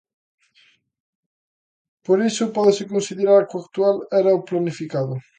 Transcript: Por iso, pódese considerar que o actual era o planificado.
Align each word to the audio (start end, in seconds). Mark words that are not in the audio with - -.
Por 2.05 2.19
iso, 2.29 2.53
pódese 2.55 2.91
considerar 2.93 3.41
que 3.47 3.55
o 3.57 3.61
actual 3.65 3.95
era 4.19 4.37
o 4.39 4.45
planificado. 4.49 5.15